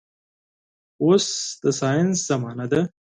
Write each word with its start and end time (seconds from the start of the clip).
اوس 1.03 1.27
د 1.63 1.65
ساينس 1.79 2.17
زمانه 2.29 2.65
ده 2.71 2.81